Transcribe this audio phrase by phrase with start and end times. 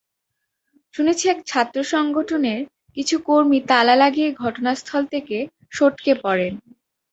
[0.93, 2.61] শুনেছি একটি ছাত্রসংগঠনের
[2.97, 5.37] কিছু কর্মী তালা লাগিয়েই ঘটনাস্থল থেকে
[5.71, 6.53] সটকে পড়েন।